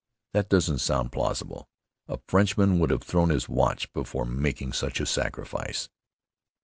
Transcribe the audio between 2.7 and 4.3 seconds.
would have thrown his watch before